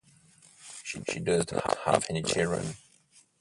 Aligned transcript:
She 0.81 0.99
does 1.19 1.51
not 1.51 1.77
have 1.85 2.07
any 2.09 2.23
children. 2.23 2.73